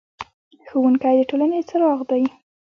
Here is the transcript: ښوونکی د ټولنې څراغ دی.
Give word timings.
ښوونکی 0.67 1.15
د 1.17 1.21
ټولنې 1.29 1.59
څراغ 1.69 1.99
دی. 2.09 2.23